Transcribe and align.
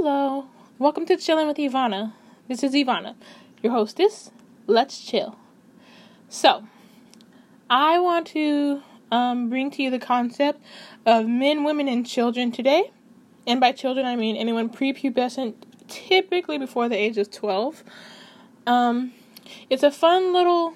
Hello, 0.00 0.46
welcome 0.78 1.06
to 1.06 1.16
Chilling 1.16 1.48
with 1.48 1.56
Ivana. 1.56 2.12
This 2.46 2.62
is 2.62 2.72
Ivana, 2.72 3.16
your 3.64 3.72
hostess. 3.72 4.30
Let's 4.68 5.04
chill. 5.04 5.36
So, 6.28 6.68
I 7.68 7.98
want 7.98 8.28
to 8.28 8.80
um, 9.10 9.50
bring 9.50 9.72
to 9.72 9.82
you 9.82 9.90
the 9.90 9.98
concept 9.98 10.62
of 11.04 11.26
men, 11.26 11.64
women, 11.64 11.88
and 11.88 12.06
children 12.06 12.52
today. 12.52 12.92
And 13.44 13.58
by 13.58 13.72
children, 13.72 14.06
I 14.06 14.14
mean 14.14 14.36
anyone 14.36 14.70
prepubescent, 14.70 15.54
typically 15.88 16.58
before 16.58 16.88
the 16.88 16.96
age 16.96 17.18
of 17.18 17.32
12. 17.32 17.82
Um, 18.68 19.12
it's 19.68 19.82
a 19.82 19.90
fun 19.90 20.32
little 20.32 20.74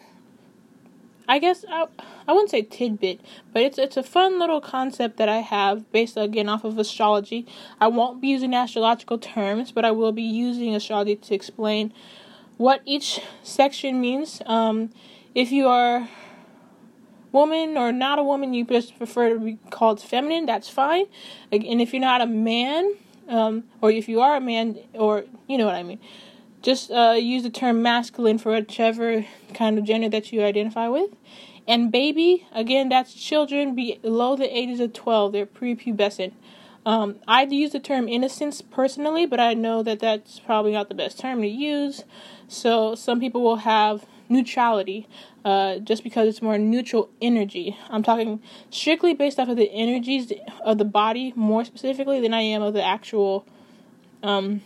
I 1.28 1.38
guess 1.38 1.64
I, 1.68 1.86
I 2.26 2.32
wouldn't 2.32 2.50
say 2.50 2.62
tidbit, 2.62 3.20
but 3.52 3.62
it's 3.62 3.78
it's 3.78 3.96
a 3.96 4.02
fun 4.02 4.38
little 4.38 4.60
concept 4.60 5.16
that 5.18 5.28
I 5.28 5.38
have 5.38 5.90
based 5.92 6.16
again 6.16 6.48
off 6.48 6.64
of 6.64 6.78
astrology. 6.78 7.46
I 7.80 7.88
won't 7.88 8.20
be 8.20 8.28
using 8.28 8.54
astrological 8.54 9.18
terms, 9.18 9.72
but 9.72 9.84
I 9.84 9.90
will 9.90 10.12
be 10.12 10.22
using 10.22 10.74
astrology 10.74 11.16
to 11.16 11.34
explain 11.34 11.92
what 12.56 12.82
each 12.84 13.20
section 13.42 14.00
means. 14.00 14.42
Um, 14.46 14.90
if 15.34 15.52
you 15.52 15.68
are 15.68 16.08
woman 17.30 17.76
or 17.78 17.92
not 17.92 18.18
a 18.18 18.22
woman, 18.22 18.52
you 18.52 18.64
just 18.64 18.96
prefer 18.98 19.30
to 19.30 19.40
be 19.40 19.58
called 19.70 20.00
feminine. 20.00 20.46
That's 20.46 20.68
fine. 20.68 21.06
And 21.50 21.80
if 21.80 21.92
you're 21.92 22.00
not 22.00 22.20
a 22.20 22.26
man, 22.26 22.94
um, 23.28 23.64
or 23.80 23.90
if 23.90 24.08
you 24.08 24.20
are 24.20 24.36
a 24.36 24.40
man, 24.40 24.78
or 24.94 25.24
you 25.48 25.56
know 25.56 25.66
what 25.66 25.74
I 25.74 25.82
mean 25.82 26.00
just 26.62 26.90
uh, 26.90 27.16
use 27.18 27.42
the 27.42 27.50
term 27.50 27.82
masculine 27.82 28.38
for 28.38 28.52
whichever 28.52 29.26
kind 29.54 29.78
of 29.78 29.84
gender 29.84 30.08
that 30.08 30.32
you 30.32 30.42
identify 30.42 30.88
with. 30.88 31.10
And 31.66 31.92
baby, 31.92 32.46
again, 32.52 32.88
that's 32.88 33.14
children 33.14 33.74
below 33.74 34.36
the 34.36 34.56
ages 34.56 34.80
of 34.80 34.92
12. 34.92 35.32
They're 35.32 35.46
prepubescent. 35.46 36.32
Um, 36.84 37.16
I'd 37.28 37.52
use 37.52 37.72
the 37.72 37.80
term 37.80 38.08
innocence 38.08 38.60
personally, 38.60 39.26
but 39.26 39.38
I 39.38 39.54
know 39.54 39.82
that 39.84 40.00
that's 40.00 40.40
probably 40.40 40.72
not 40.72 40.88
the 40.88 40.96
best 40.96 41.20
term 41.20 41.40
to 41.42 41.48
use. 41.48 42.02
So 42.48 42.96
some 42.96 43.20
people 43.20 43.42
will 43.42 43.56
have 43.56 44.04
neutrality 44.28 45.06
uh, 45.44 45.78
just 45.78 46.02
because 46.02 46.26
it's 46.28 46.42
more 46.42 46.58
neutral 46.58 47.10
energy. 47.20 47.76
I'm 47.88 48.02
talking 48.02 48.42
strictly 48.70 49.14
based 49.14 49.38
off 49.38 49.48
of 49.48 49.56
the 49.56 49.70
energies 49.70 50.32
of 50.64 50.78
the 50.78 50.84
body, 50.84 51.32
more 51.36 51.64
specifically 51.64 52.20
than 52.20 52.34
I 52.34 52.40
am 52.40 52.62
of 52.62 52.74
the 52.74 52.82
actual 52.82 53.46
um, 54.24 54.62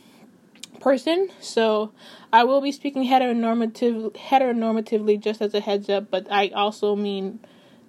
person. 0.81 1.29
So 1.41 1.93
I 2.33 2.45
will 2.45 2.61
be 2.61 2.73
speaking 2.73 3.05
heteronormative 3.05 4.15
heteronormatively 4.15 5.21
just 5.21 5.41
as 5.41 5.55
a 5.55 5.61
heads 5.61 5.89
up, 5.89 6.11
but 6.11 6.27
I 6.31 6.49
also 6.49 6.97
mean 6.97 7.41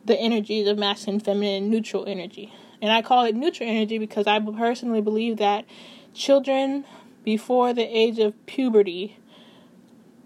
the 0.06 0.18
energies 0.20 0.68
of 0.68 0.78
masculine, 0.78 1.20
feminine, 1.20 1.70
neutral 1.70 2.06
energy. 2.08 2.54
And 2.82 2.92
I 2.92 3.02
call 3.02 3.26
it 3.26 3.36
neutral 3.36 3.70
energy 3.70 3.98
because 3.98 4.28
I 4.28 4.40
personally 4.40 5.02
believe 5.02 5.38
that 5.38 5.66
children 6.14 6.86
before 7.24 7.74
the 7.74 7.84
age 7.84 8.20
of 8.20 8.34
puberty 8.46 9.18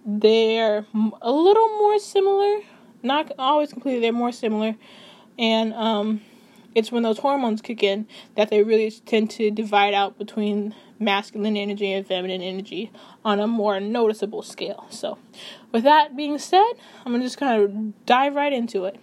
they're 0.06 0.86
a 1.22 1.32
little 1.32 1.68
more 1.78 2.00
similar, 2.00 2.62
not 3.04 3.32
always 3.38 3.72
completely, 3.72 4.02
they're 4.02 4.12
more 4.12 4.32
similar. 4.32 4.76
And 5.38 5.74
um 5.74 6.22
it's 6.76 6.92
when 6.92 7.04
those 7.04 7.20
hormones 7.20 7.62
kick 7.62 7.84
in 7.84 8.08
that 8.36 8.50
they 8.50 8.64
really 8.64 8.92
tend 8.92 9.30
to 9.32 9.52
divide 9.52 9.94
out 9.94 10.18
between 10.18 10.74
masculine 11.00 11.58
energy 11.58 11.92
and 11.92 12.06
feminine 12.06 12.42
energy 12.42 12.92
on 13.26 13.40
a 13.40 13.48
more 13.48 13.80
noticeable 13.80 14.42
scale. 14.42 14.86
So, 14.90 15.18
with 15.72 15.84
that 15.84 16.16
being 16.16 16.38
said, 16.38 16.72
I'm 17.06 17.12
gonna 17.12 17.24
just 17.24 17.38
kind 17.38 17.62
of 17.62 18.06
dive 18.06 18.36
right 18.36 18.54
into 18.54 18.86
it. 18.86 19.00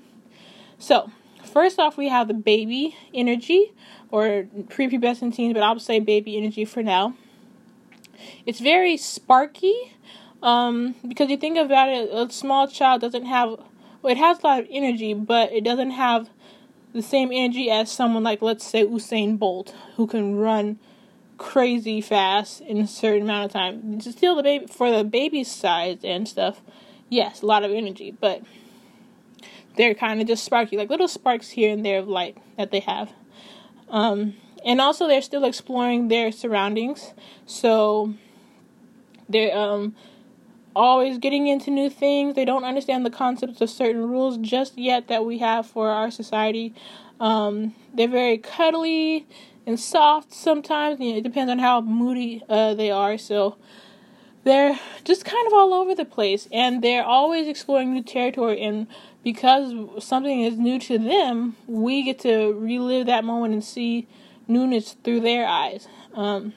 So, 0.78 1.10
first 1.44 1.78
off, 1.78 1.96
we 1.96 2.08
have 2.08 2.28
the 2.28 2.34
baby 2.34 2.96
energy 3.12 3.72
or 4.10 4.46
prepubescent 4.68 5.34
teens, 5.34 5.54
but 5.54 5.62
I'll 5.62 5.78
say 5.78 6.00
baby 6.00 6.36
energy 6.36 6.64
for 6.64 6.82
now. 6.82 7.14
It's 8.46 8.60
very 8.60 8.96
sparky 8.96 9.92
um, 10.42 10.94
because 11.06 11.30
you 11.30 11.36
think 11.36 11.58
about 11.58 11.88
it, 11.88 12.10
a 12.12 12.30
small 12.32 12.68
child 12.68 13.00
doesn't 13.00 13.26
have, 13.26 13.50
well, 14.02 14.12
it 14.12 14.16
has 14.16 14.38
a 14.40 14.46
lot 14.46 14.60
of 14.60 14.66
energy, 14.70 15.14
but 15.14 15.52
it 15.52 15.64
doesn't 15.64 15.92
have 15.92 16.30
the 16.92 17.02
same 17.02 17.30
energy 17.32 17.70
as 17.70 17.90
someone 17.90 18.22
like, 18.22 18.42
let's 18.42 18.64
say, 18.64 18.84
Usain 18.84 19.38
Bolt, 19.38 19.74
who 19.96 20.06
can 20.06 20.36
run 20.36 20.78
crazy 21.36 22.00
fast 22.00 22.60
in 22.62 22.78
a 22.78 22.86
certain 22.86 23.22
amount 23.22 23.46
of 23.46 23.52
time. 23.52 24.00
Still, 24.00 24.34
the 24.34 24.42
baby 24.42 24.66
for 24.66 24.90
the 24.90 25.04
baby's 25.04 25.50
size 25.50 25.98
and 26.02 26.26
stuff, 26.26 26.60
yes, 27.08 27.42
a 27.42 27.46
lot 27.46 27.64
of 27.64 27.70
energy, 27.70 28.10
but 28.10 28.42
they're 29.76 29.94
kind 29.94 30.20
of 30.20 30.26
just 30.26 30.44
sparky, 30.44 30.76
like 30.76 30.90
little 30.90 31.08
sparks 31.08 31.50
here 31.50 31.72
and 31.72 31.84
there 31.84 32.00
of 32.00 32.08
light 32.08 32.36
that 32.56 32.70
they 32.70 32.80
have. 32.80 33.12
Um, 33.88 34.34
and 34.64 34.80
also, 34.80 35.06
they're 35.06 35.22
still 35.22 35.44
exploring 35.44 36.08
their 36.08 36.32
surroundings, 36.32 37.12
so 37.46 38.14
they're 39.28 39.56
um 39.56 39.94
always 40.78 41.18
getting 41.18 41.48
into 41.48 41.70
new 41.70 41.90
things. 41.90 42.34
They 42.34 42.44
don't 42.44 42.64
understand 42.64 43.04
the 43.04 43.10
concepts 43.10 43.60
of 43.60 43.68
certain 43.68 44.08
rules 44.08 44.38
just 44.38 44.78
yet 44.78 45.08
that 45.08 45.24
we 45.24 45.38
have 45.38 45.66
for 45.66 45.90
our 45.90 46.10
society. 46.10 46.72
Um, 47.20 47.74
they're 47.92 48.08
very 48.08 48.38
cuddly 48.38 49.26
and 49.66 49.78
soft 49.78 50.32
sometimes. 50.32 51.00
You 51.00 51.12
know, 51.12 51.18
it 51.18 51.24
depends 51.24 51.50
on 51.50 51.58
how 51.58 51.80
moody 51.80 52.42
uh, 52.48 52.74
they 52.74 52.90
are. 52.92 53.18
So 53.18 53.56
they're 54.44 54.78
just 55.04 55.24
kind 55.24 55.46
of 55.48 55.52
all 55.52 55.74
over 55.74 55.94
the 55.94 56.04
place, 56.04 56.48
and 56.52 56.82
they're 56.82 57.04
always 57.04 57.48
exploring 57.48 57.92
new 57.92 58.02
territory. 58.02 58.62
And 58.62 58.86
because 59.24 59.74
something 60.02 60.42
is 60.42 60.58
new 60.58 60.78
to 60.78 60.96
them, 60.98 61.56
we 61.66 62.04
get 62.04 62.20
to 62.20 62.52
relive 62.52 63.06
that 63.06 63.24
moment 63.24 63.52
and 63.52 63.64
see 63.64 64.06
newness 64.46 64.96
through 65.04 65.20
their 65.20 65.46
eyes. 65.46 65.88
Um, 66.14 66.54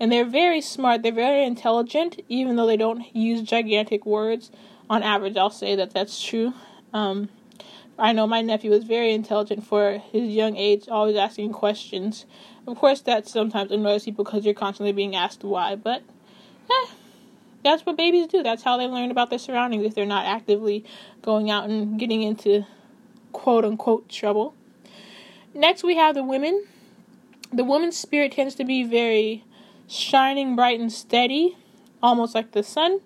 and 0.00 0.12
they're 0.12 0.24
very 0.24 0.60
smart. 0.60 1.02
They're 1.02 1.12
very 1.12 1.44
intelligent, 1.44 2.20
even 2.28 2.56
though 2.56 2.66
they 2.66 2.76
don't 2.76 3.04
use 3.14 3.42
gigantic 3.42 4.06
words. 4.06 4.50
On 4.90 5.02
average, 5.02 5.36
I'll 5.36 5.50
say 5.50 5.76
that 5.76 5.92
that's 5.92 6.22
true. 6.22 6.54
Um, 6.92 7.28
I 7.98 8.12
know 8.12 8.26
my 8.26 8.42
nephew 8.42 8.72
is 8.72 8.84
very 8.84 9.12
intelligent 9.12 9.64
for 9.64 9.98
his 10.12 10.30
young 10.30 10.56
age, 10.56 10.88
always 10.88 11.16
asking 11.16 11.52
questions. 11.52 12.26
Of 12.66 12.78
course, 12.78 13.00
that 13.02 13.26
sometimes 13.26 13.72
annoys 13.72 14.04
people 14.04 14.24
because 14.24 14.44
you're 14.44 14.54
constantly 14.54 14.92
being 14.92 15.16
asked 15.16 15.42
why, 15.42 15.74
but 15.74 16.02
eh, 16.70 16.86
that's 17.64 17.84
what 17.84 17.96
babies 17.96 18.28
do. 18.28 18.42
That's 18.42 18.62
how 18.62 18.76
they 18.76 18.86
learn 18.86 19.10
about 19.10 19.30
their 19.30 19.38
surroundings 19.38 19.84
if 19.84 19.94
they're 19.94 20.06
not 20.06 20.26
actively 20.26 20.84
going 21.22 21.50
out 21.50 21.68
and 21.68 21.98
getting 21.98 22.22
into 22.22 22.64
quote 23.32 23.64
unquote 23.64 24.08
trouble. 24.08 24.54
Next, 25.52 25.82
we 25.82 25.96
have 25.96 26.14
the 26.14 26.22
women. 26.22 26.66
The 27.52 27.64
woman's 27.64 27.96
spirit 27.96 28.32
tends 28.32 28.54
to 28.56 28.64
be 28.64 28.84
very 28.84 29.44
shining 29.88 30.54
bright 30.54 30.78
and 30.78 30.92
steady, 30.92 31.56
almost 32.02 32.34
like 32.34 32.52
the 32.52 32.62
sun. 32.62 33.00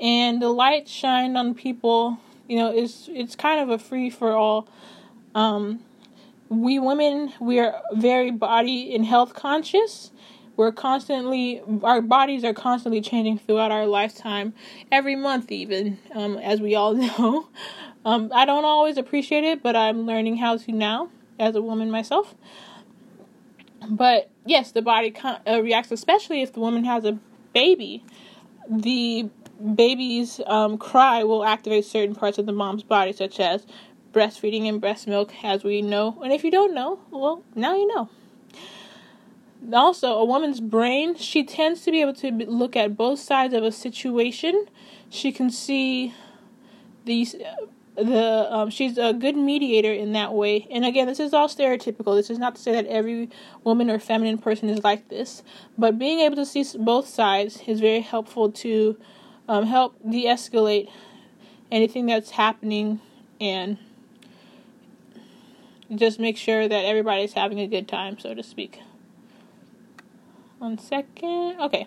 And 0.00 0.42
the 0.42 0.48
light 0.48 0.88
shined 0.88 1.36
on 1.36 1.54
people, 1.54 2.18
you 2.48 2.56
know, 2.56 2.72
it's 2.74 3.08
it's 3.12 3.36
kind 3.36 3.60
of 3.60 3.70
a 3.70 3.78
free 3.78 4.10
for 4.10 4.32
all. 4.32 4.68
Um, 5.34 5.80
we 6.48 6.78
women, 6.78 7.32
we 7.40 7.60
are 7.60 7.80
very 7.94 8.30
body 8.30 8.94
and 8.94 9.06
health 9.06 9.34
conscious. 9.34 10.10
We're 10.56 10.72
constantly, 10.72 11.62
our 11.82 12.02
bodies 12.02 12.44
are 12.44 12.52
constantly 12.52 13.00
changing 13.00 13.38
throughout 13.38 13.70
our 13.70 13.86
lifetime, 13.86 14.52
every 14.92 15.16
month, 15.16 15.50
even, 15.50 15.98
um, 16.12 16.36
as 16.36 16.60
we 16.60 16.74
all 16.74 16.92
know. 16.94 17.48
Um, 18.04 18.30
I 18.34 18.44
don't 18.44 18.66
always 18.66 18.98
appreciate 18.98 19.44
it, 19.44 19.62
but 19.62 19.74
I'm 19.74 20.04
learning 20.04 20.36
how 20.36 20.58
to 20.58 20.72
now 20.72 21.08
as 21.38 21.54
a 21.54 21.62
woman 21.62 21.90
myself. 21.90 22.34
But 23.88 24.30
yes, 24.44 24.72
the 24.72 24.82
body 24.82 25.10
con- 25.10 25.40
uh, 25.46 25.62
reacts, 25.62 25.90
especially 25.90 26.42
if 26.42 26.52
the 26.52 26.60
woman 26.60 26.84
has 26.84 27.04
a 27.04 27.18
baby. 27.52 28.04
The 28.68 29.28
baby's 29.74 30.40
um, 30.46 30.78
cry 30.78 31.24
will 31.24 31.44
activate 31.44 31.84
certain 31.84 32.14
parts 32.14 32.38
of 32.38 32.46
the 32.46 32.52
mom's 32.52 32.82
body, 32.82 33.12
such 33.12 33.40
as 33.40 33.66
breastfeeding 34.12 34.68
and 34.68 34.80
breast 34.80 35.06
milk, 35.06 35.32
as 35.44 35.64
we 35.64 35.82
know. 35.82 36.18
And 36.22 36.32
if 36.32 36.44
you 36.44 36.50
don't 36.50 36.74
know, 36.74 37.00
well, 37.10 37.42
now 37.54 37.74
you 37.74 37.86
know. 37.86 38.08
Also, 39.72 40.14
a 40.14 40.24
woman's 40.24 40.60
brain, 40.60 41.14
she 41.16 41.44
tends 41.44 41.82
to 41.82 41.90
be 41.90 42.00
able 42.00 42.14
to 42.14 42.30
look 42.30 42.76
at 42.76 42.96
both 42.96 43.18
sides 43.18 43.52
of 43.52 43.62
a 43.62 43.72
situation. 43.72 44.66
She 45.10 45.32
can 45.32 45.50
see 45.50 46.14
these 47.04 47.34
the 48.04 48.46
um, 48.50 48.70
she's 48.70 48.98
a 48.98 49.12
good 49.12 49.36
mediator 49.36 49.92
in 49.92 50.12
that 50.12 50.32
way. 50.32 50.66
And 50.70 50.84
again, 50.84 51.06
this 51.06 51.20
is 51.20 51.32
all 51.32 51.48
stereotypical. 51.48 52.16
This 52.16 52.30
is 52.30 52.38
not 52.38 52.56
to 52.56 52.60
say 52.60 52.72
that 52.72 52.86
every 52.86 53.30
woman 53.64 53.90
or 53.90 53.98
feminine 53.98 54.38
person 54.38 54.68
is 54.68 54.82
like 54.82 55.08
this, 55.08 55.42
but 55.78 55.98
being 55.98 56.20
able 56.20 56.36
to 56.36 56.46
see 56.46 56.64
both 56.78 57.08
sides 57.08 57.62
is 57.66 57.80
very 57.80 58.00
helpful 58.00 58.50
to 58.52 58.96
um, 59.48 59.66
help 59.66 59.96
de-escalate 60.08 60.88
anything 61.70 62.06
that's 62.06 62.30
happening 62.30 63.00
and 63.40 63.78
just 65.94 66.20
make 66.20 66.36
sure 66.36 66.68
that 66.68 66.84
everybody's 66.84 67.32
having 67.32 67.58
a 67.58 67.66
good 67.66 67.88
time, 67.88 68.18
so 68.18 68.34
to 68.34 68.42
speak. 68.42 68.80
One 70.58 70.78
second. 70.78 71.60
Okay. 71.60 71.86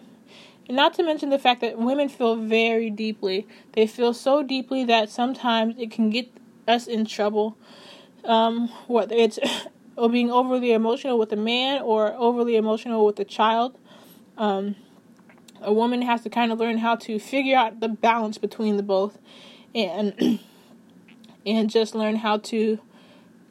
And 0.68 0.78
not 0.78 0.94
to 0.96 1.04
mention 1.04 1.30
the 1.30 1.40
fact 1.40 1.62
that 1.62 1.78
women 1.78 2.10
feel 2.10 2.36
very 2.36 2.90
deeply. 2.90 3.48
They 3.74 3.88
feel 3.88 4.14
so 4.14 4.44
deeply 4.44 4.86
that 4.86 5.10
sometimes 5.10 5.76
it 5.78 5.92
can 5.92 6.10
get 6.10 6.32
us 6.68 6.88
in 6.88 7.06
trouble. 7.06 7.58
Um, 8.24 8.70
whether 8.88 9.16
it's 9.16 9.40
or 9.96 10.10
being 10.10 10.32
overly 10.32 10.72
emotional 10.72 11.20
with 11.20 11.32
a 11.32 11.38
man 11.38 11.82
or 11.82 12.14
overly 12.14 12.56
emotional 12.56 13.06
with 13.06 13.20
a 13.20 13.26
child. 13.26 13.78
Um, 14.38 14.76
a 15.62 15.72
woman 15.72 16.02
has 16.02 16.22
to 16.24 16.30
kind 16.30 16.52
of 16.52 16.60
learn 16.60 16.80
how 16.80 16.96
to 16.98 17.20
figure 17.20 17.56
out 17.56 17.80
the 17.80 17.88
balance 17.88 18.38
between 18.38 18.78
the 18.78 18.84
both, 18.84 19.18
and 19.74 20.40
and 21.46 21.70
just 21.70 21.96
learn 21.96 22.18
how 22.18 22.38
to 22.38 22.80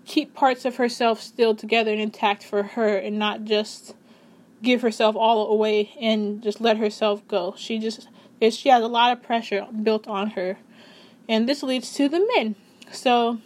keep 0.04 0.34
parts 0.34 0.64
of 0.64 0.76
herself 0.76 1.20
still 1.20 1.54
together 1.54 1.92
and 1.92 2.00
intact 2.00 2.42
for 2.42 2.62
her, 2.62 2.96
and 2.96 3.18
not 3.18 3.44
just 3.44 3.94
give 4.62 4.82
herself 4.82 5.16
all 5.16 5.50
away 5.50 5.92
and 6.00 6.42
just 6.42 6.60
let 6.60 6.76
herself 6.78 7.26
go. 7.28 7.54
She 7.56 7.78
just 7.78 8.08
she 8.50 8.68
has 8.70 8.82
a 8.82 8.88
lot 8.88 9.12
of 9.12 9.22
pressure 9.22 9.66
built 9.82 10.08
on 10.08 10.30
her, 10.30 10.58
and 11.28 11.48
this 11.48 11.62
leads 11.62 11.94
to 11.94 12.08
the 12.08 12.26
men. 12.36 12.56
So 12.90 13.38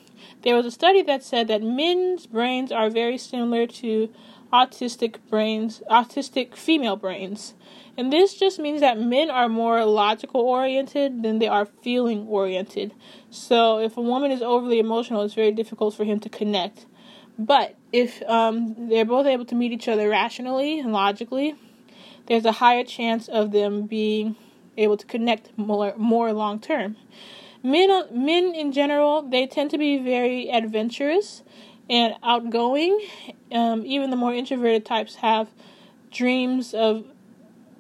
there 0.43 0.55
was 0.55 0.67
a 0.67 0.71
study 0.71 1.03
that 1.03 1.23
said 1.23 1.49
that 1.49 1.63
men's 1.63 2.27
brains 2.27 2.73
are 2.73 2.89
very 2.89 3.19
similar 3.19 3.67
to 3.67 4.09
autistic 4.53 5.17
brains, 5.29 5.83
autistic 5.91 6.55
female 6.55 6.97
brains. 6.97 7.55
And 7.97 8.13
this 8.13 8.35
just 8.35 8.59
means 8.59 8.81
that 8.81 8.99
men 8.99 9.31
are 9.31 9.49
more 9.49 9.85
logical 9.85 10.43
oriented 10.43 11.23
than 11.23 11.39
they 11.39 11.49
are 11.49 11.67
feeling 11.67 12.27
oriented. 12.29 12.95
So 13.31 13.79
if 13.79 13.97
a 13.97 14.03
woman 14.03 14.31
is 14.31 14.43
overly 14.43 14.79
emotional, 14.79 15.23
it's 15.23 15.35
very 15.35 15.53
difficult 15.53 15.95
for 15.95 16.05
him 16.05 16.21
to 16.21 16.29
connect. 16.29 16.87
But 17.39 17.75
if 17.93 18.23
um, 18.23 18.89
they're 18.89 19.05
both 19.05 19.27
able 19.27 19.45
to 19.47 19.55
meet 19.55 19.73
each 19.73 19.89
other 19.89 20.09
rationally 20.09 20.81
and 20.81 20.93
logically, 20.93 21.55
there's 22.27 22.45
a 22.45 22.53
higher 22.53 22.85
chance 22.85 23.29
of 23.29 23.53
them 23.53 23.87
being 23.87 24.37
able 24.77 24.97
to 24.97 25.07
connect 25.07 25.57
more 25.57 25.95
more 25.97 26.33
long 26.33 26.61
term. 26.61 26.97
Men 27.63 28.05
men 28.11 28.55
in 28.55 28.73
general 28.73 29.23
they 29.23 29.47
tend 29.47 29.71
to 29.71 29.79
be 29.79 29.99
very 29.99 30.51
adventurous 30.51 31.43
and 31.89 32.15
outgoing. 32.23 33.01
Um, 33.53 33.85
even 33.87 34.11
the 34.11 34.17
more 34.17 34.35
introverted 34.35 34.85
types 34.85 35.17
have 35.17 35.49
dreams 36.11 36.75
of 36.75 37.05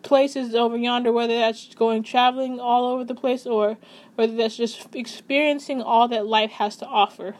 places 0.02 0.54
over 0.54 0.76
yonder, 0.76 1.12
whether 1.12 1.34
that's 1.34 1.74
going 1.74 2.02
traveling 2.02 2.60
all 2.60 2.86
over 2.86 3.04
the 3.04 3.14
place 3.14 3.44
or 3.46 3.76
whether 4.14 4.36
that's 4.36 4.56
just 4.56 4.94
experiencing 4.94 5.82
all 5.82 6.06
that 6.08 6.26
life 6.26 6.52
has 6.52 6.76
to 6.76 6.86
offer. 6.86 7.34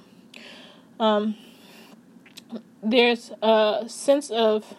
Um, 0.99 1.37
there's 2.83 3.33
a 3.43 3.85
sense 3.89 4.31
of 4.31 4.75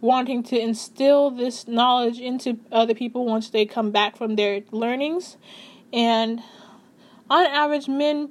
wanting 0.00 0.42
to 0.42 0.58
instill 0.58 1.30
this 1.30 1.66
knowledge 1.66 2.18
into 2.18 2.58
other 2.70 2.94
people 2.94 3.26
once 3.26 3.50
they 3.50 3.66
come 3.66 3.90
back 3.90 4.16
from 4.16 4.36
their 4.36 4.62
learnings. 4.70 5.36
And 5.92 6.42
on 7.30 7.46
average 7.46 7.88
men 7.88 8.30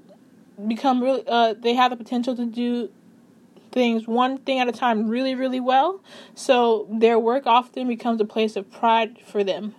become 0.68 1.02
really 1.02 1.24
uh, 1.28 1.54
they 1.54 1.74
have 1.74 1.92
the 1.92 1.98
potential 1.98 2.36
to 2.36 2.46
do 2.46 2.90
things 3.72 4.08
one 4.08 4.38
thing 4.38 4.60
at 4.60 4.70
a 4.70 4.72
time 4.72 5.10
really 5.10 5.36
really 5.36 5.60
well. 5.60 6.02
So 6.34 6.88
their 6.92 7.20
work 7.20 7.46
often 7.46 7.88
becomes 7.88 8.22
a 8.22 8.26
place 8.26 8.56
of 8.56 8.72
pride 8.72 9.18
for 9.26 9.44
them. 9.44 9.76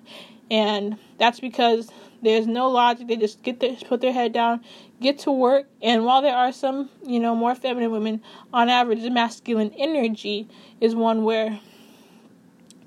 And 0.50 0.98
that's 1.18 1.40
because 1.40 1.90
there's 2.26 2.46
no 2.46 2.68
logic 2.68 3.06
they 3.08 3.16
just 3.16 3.42
get 3.42 3.60
their 3.60 3.74
put 3.86 4.00
their 4.00 4.12
head 4.12 4.32
down 4.32 4.60
get 5.00 5.18
to 5.18 5.30
work 5.30 5.66
and 5.82 6.04
while 6.04 6.22
there 6.22 6.34
are 6.34 6.52
some 6.52 6.90
you 7.06 7.20
know 7.20 7.34
more 7.34 7.54
feminine 7.54 7.90
women 7.90 8.22
on 8.52 8.68
average 8.68 9.02
the 9.02 9.10
masculine 9.10 9.72
energy 9.76 10.48
is 10.80 10.94
one 10.94 11.24
where 11.24 11.60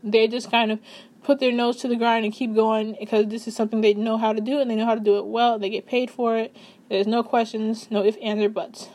they 0.03 0.27
just 0.27 0.49
kind 0.51 0.71
of 0.71 0.79
put 1.23 1.39
their 1.39 1.51
nose 1.51 1.77
to 1.77 1.87
the 1.87 1.95
grind 1.95 2.25
and 2.25 2.33
keep 2.33 2.53
going 2.55 2.95
because 2.99 3.27
this 3.27 3.47
is 3.47 3.55
something 3.55 3.81
they 3.81 3.93
know 3.93 4.17
how 4.17 4.33
to 4.33 4.41
do 4.41 4.59
and 4.59 4.69
they 4.69 4.75
know 4.75 4.85
how 4.85 4.95
to 4.95 5.01
do 5.01 5.17
it 5.17 5.25
well 5.25 5.59
they 5.59 5.69
get 5.69 5.85
paid 5.85 6.09
for 6.09 6.37
it 6.37 6.55
there's 6.89 7.05
no 7.05 7.21
questions, 7.21 7.89
no 7.91 8.03
ifs, 8.03 8.17
ands, 8.17 8.43
or 8.43 8.49
buts. 8.49 8.89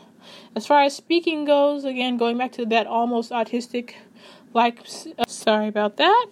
As 0.53 0.67
far 0.67 0.83
as 0.83 0.95
speaking 0.95 1.45
goes, 1.45 1.85
again, 1.85 2.17
going 2.17 2.37
back 2.37 2.51
to 2.53 2.65
that 2.65 2.87
almost 2.87 3.31
autistic, 3.31 3.93
like, 4.53 4.79
uh, 5.17 5.23
sorry 5.27 5.67
about 5.67 5.95
that. 5.97 6.27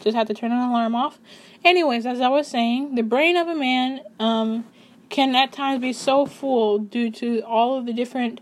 Just 0.00 0.16
had 0.16 0.26
to 0.26 0.34
turn 0.34 0.50
an 0.50 0.58
alarm 0.58 0.94
off. 0.96 1.20
Anyways, 1.64 2.06
as 2.06 2.20
I 2.20 2.28
was 2.28 2.46
saying, 2.46 2.94
the 2.94 3.02
brain 3.02 3.36
of 3.36 3.48
a 3.48 3.54
man 3.54 4.00
um, 4.20 4.66
can 5.08 5.34
at 5.34 5.52
times 5.52 5.80
be 5.80 5.92
so 5.92 6.26
full 6.26 6.78
due 6.78 7.10
to 7.12 7.40
all 7.40 7.78
of 7.78 7.86
the 7.86 7.92
different 7.92 8.40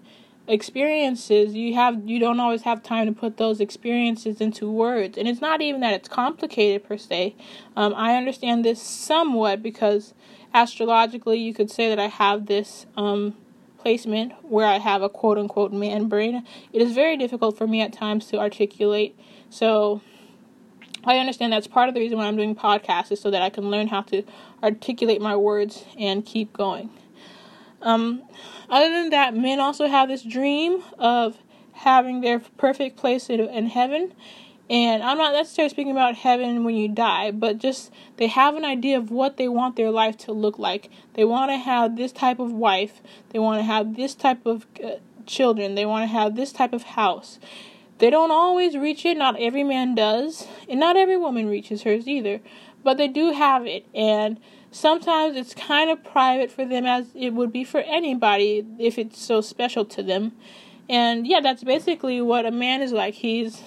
experiences 0.48 1.54
you 1.54 1.72
have 1.72 2.02
you 2.04 2.18
don't 2.18 2.40
always 2.40 2.62
have 2.62 2.82
time 2.82 3.06
to 3.06 3.12
put 3.12 3.36
those 3.36 3.60
experiences 3.60 4.40
into 4.40 4.68
words 4.68 5.16
and 5.16 5.28
it's 5.28 5.40
not 5.40 5.62
even 5.62 5.80
that 5.80 5.94
it's 5.94 6.08
complicated 6.08 6.82
per 6.82 6.98
se 6.98 7.32
um, 7.76 7.94
i 7.96 8.16
understand 8.16 8.64
this 8.64 8.82
somewhat 8.82 9.62
because 9.62 10.14
astrologically, 10.54 11.38
you 11.38 11.54
could 11.54 11.70
say 11.70 11.88
that 11.88 11.98
I 11.98 12.08
have 12.08 12.46
this 12.46 12.86
um, 12.96 13.34
placement 13.78 14.32
where 14.42 14.66
I 14.66 14.78
have 14.78 15.02
a 15.02 15.08
quote 15.08 15.38
unquote 15.38 15.72
man 15.72 16.08
brain. 16.08 16.46
It 16.72 16.82
is 16.82 16.92
very 16.92 17.16
difficult 17.16 17.56
for 17.56 17.66
me 17.66 17.80
at 17.80 17.92
times 17.92 18.26
to 18.26 18.38
articulate. 18.38 19.18
So 19.50 20.00
I 21.04 21.18
understand 21.18 21.52
that's 21.52 21.66
part 21.66 21.88
of 21.88 21.94
the 21.94 22.00
reason 22.00 22.18
why 22.18 22.26
I'm 22.26 22.36
doing 22.36 22.54
podcasts 22.54 23.12
is 23.12 23.20
so 23.20 23.30
that 23.30 23.42
I 23.42 23.50
can 23.50 23.70
learn 23.70 23.88
how 23.88 24.02
to 24.02 24.22
articulate 24.62 25.20
my 25.20 25.36
words 25.36 25.84
and 25.98 26.24
keep 26.24 26.52
going. 26.52 26.90
Um, 27.80 28.22
other 28.70 28.88
than 28.88 29.10
that, 29.10 29.34
men 29.34 29.58
also 29.58 29.88
have 29.88 30.08
this 30.08 30.22
dream 30.22 30.82
of 30.98 31.36
having 31.72 32.20
their 32.20 32.38
perfect 32.38 32.96
place 32.96 33.28
in, 33.28 33.40
in 33.40 33.66
heaven 33.66 34.12
and 34.72 35.02
I'm 35.02 35.18
not 35.18 35.34
necessarily 35.34 35.68
speaking 35.68 35.92
about 35.92 36.14
heaven 36.14 36.64
when 36.64 36.74
you 36.74 36.88
die, 36.88 37.30
but 37.30 37.58
just 37.58 37.92
they 38.16 38.28
have 38.28 38.56
an 38.56 38.64
idea 38.64 38.96
of 38.96 39.10
what 39.10 39.36
they 39.36 39.46
want 39.46 39.76
their 39.76 39.90
life 39.90 40.16
to 40.18 40.32
look 40.32 40.58
like. 40.58 40.88
They 41.12 41.26
want 41.26 41.50
to 41.50 41.58
have 41.58 41.96
this 41.96 42.10
type 42.10 42.38
of 42.38 42.52
wife, 42.52 43.02
they 43.30 43.38
want 43.38 43.58
to 43.58 43.64
have 43.64 43.96
this 43.96 44.14
type 44.14 44.46
of 44.46 44.66
uh, 44.82 44.92
children, 45.26 45.74
they 45.74 45.84
want 45.84 46.04
to 46.04 46.06
have 46.06 46.36
this 46.36 46.52
type 46.52 46.72
of 46.72 46.84
house. 46.84 47.38
They 48.02 48.10
don't 48.10 48.32
always 48.32 48.76
reach 48.76 49.06
it, 49.06 49.16
not 49.16 49.40
every 49.40 49.62
man 49.62 49.94
does, 49.94 50.48
and 50.68 50.80
not 50.80 50.96
every 50.96 51.16
woman 51.16 51.48
reaches 51.48 51.84
hers 51.84 52.08
either, 52.08 52.40
but 52.82 52.98
they 52.98 53.06
do 53.06 53.30
have 53.30 53.64
it. 53.64 53.86
And 53.94 54.40
sometimes 54.72 55.36
it's 55.36 55.54
kind 55.54 55.88
of 55.88 56.02
private 56.02 56.50
for 56.50 56.64
them 56.64 56.84
as 56.84 57.06
it 57.14 57.32
would 57.32 57.52
be 57.52 57.62
for 57.62 57.78
anybody 57.78 58.66
if 58.80 58.98
it's 58.98 59.22
so 59.22 59.40
special 59.40 59.84
to 59.84 60.02
them. 60.02 60.32
And 60.88 61.28
yeah, 61.28 61.40
that's 61.40 61.62
basically 61.62 62.20
what 62.20 62.44
a 62.44 62.50
man 62.50 62.82
is 62.82 62.90
like. 62.90 63.14
He's 63.14 63.62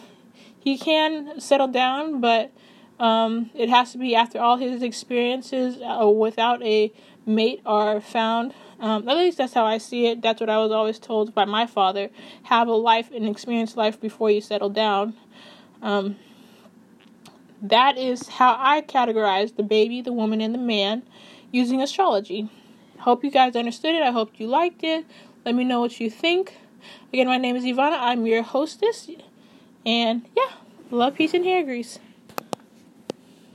he 0.60 0.78
can 0.78 1.40
settle 1.40 1.70
down, 1.70 2.20
but 2.20 2.52
um, 3.00 3.52
it 3.54 3.70
has 3.70 3.94
to 3.94 3.98
be 3.98 4.16
after 4.16 4.42
all 4.42 4.58
his 4.58 4.84
experiences 4.84 5.78
uh, 5.82 6.10
without 6.10 6.62
a 6.62 6.92
mate 7.26 7.62
are 7.66 8.02
found. 8.02 8.54
Um, 8.80 9.08
at 9.08 9.18
least 9.18 9.38
that's 9.38 9.54
how 9.54 9.66
I 9.66 9.78
see 9.78 10.08
it. 10.08 10.22
That's 10.22 10.42
what 10.42 10.50
I 10.50 10.58
was 10.58 10.72
always 10.72 11.00
told 11.00 11.34
by 11.34 11.46
my 11.46 11.66
father. 11.66 12.10
Have 12.44 12.68
a 12.68 12.74
life 12.74 13.10
and 13.14 13.28
experience 13.28 13.78
life 13.78 14.00
before 14.00 14.30
you 14.30 14.42
settle 14.42 14.70
down. 14.70 15.16
Um, 15.82 16.18
that 17.62 17.98
is 17.98 18.28
how 18.28 18.56
I 18.60 18.82
categorize 18.82 19.56
the 19.56 19.64
baby, 19.64 20.02
the 20.02 20.14
woman, 20.14 20.42
and 20.42 20.54
the 20.54 20.60
man 20.60 21.04
using 21.52 21.82
astrology. 21.82 22.50
Hope 23.00 23.24
you 23.24 23.32
guys 23.32 23.56
understood 23.56 23.96
it. 23.96 24.02
I 24.02 24.12
hope 24.12 24.34
you 24.38 24.48
liked 24.48 24.84
it. 24.84 25.06
Let 25.46 25.56
me 25.56 25.64
know 25.64 25.80
what 25.80 26.00
you 26.00 26.10
think. 26.10 26.58
Again, 27.14 27.28
my 27.28 27.38
name 27.38 27.56
is 27.56 27.64
Ivana. 27.64 27.98
I'm 28.00 28.26
your 28.26 28.44
hostess. 28.44 29.10
And 29.86 30.26
yeah, 30.36 30.52
love, 30.92 31.16
peace, 31.16 31.34
and 31.34 31.46
hair 31.46 31.64
grease. 31.64 32.00